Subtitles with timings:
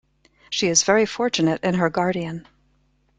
[0.49, 2.47] She is very fortunate in her guardian.